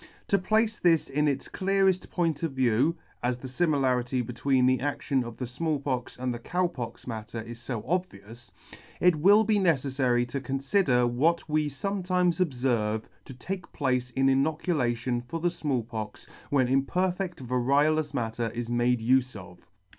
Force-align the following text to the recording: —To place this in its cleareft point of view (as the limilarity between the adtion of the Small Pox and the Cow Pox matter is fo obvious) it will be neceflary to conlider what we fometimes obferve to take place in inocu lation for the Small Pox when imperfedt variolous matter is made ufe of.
—To 0.29 0.39
place 0.39 0.79
this 0.79 1.07
in 1.09 1.27
its 1.27 1.47
cleareft 1.47 2.09
point 2.09 2.41
of 2.41 2.53
view 2.53 2.97
(as 3.21 3.37
the 3.37 3.47
limilarity 3.47 4.25
between 4.25 4.65
the 4.65 4.79
adtion 4.79 5.23
of 5.23 5.37
the 5.37 5.45
Small 5.45 5.79
Pox 5.79 6.17
and 6.17 6.33
the 6.33 6.39
Cow 6.39 6.65
Pox 6.65 7.05
matter 7.05 7.39
is 7.39 7.63
fo 7.63 7.83
obvious) 7.87 8.51
it 8.99 9.17
will 9.17 9.43
be 9.43 9.59
neceflary 9.59 10.27
to 10.29 10.41
conlider 10.41 11.07
what 11.07 11.47
we 11.47 11.69
fometimes 11.69 12.39
obferve 12.43 13.03
to 13.25 13.33
take 13.35 13.71
place 13.73 14.09
in 14.09 14.25
inocu 14.25 14.73
lation 14.75 15.23
for 15.23 15.39
the 15.39 15.51
Small 15.51 15.83
Pox 15.83 16.25
when 16.49 16.65
imperfedt 16.67 17.35
variolous 17.35 18.11
matter 18.11 18.49
is 18.55 18.71
made 18.71 19.01
ufe 19.01 19.35
of. 19.35 19.67